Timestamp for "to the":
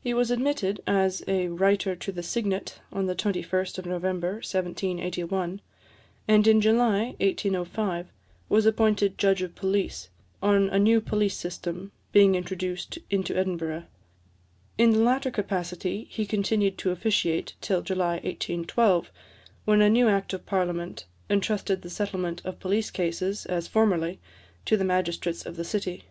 1.96-2.22, 24.66-24.84